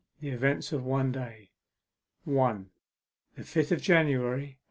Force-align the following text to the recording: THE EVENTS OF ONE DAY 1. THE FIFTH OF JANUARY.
THE 0.19 0.31
EVENTS 0.31 0.71
OF 0.73 0.83
ONE 0.83 1.11
DAY 1.11 1.51
1. 2.23 2.71
THE 3.35 3.43
FIFTH 3.43 3.71
OF 3.71 3.81
JANUARY. 3.83 4.57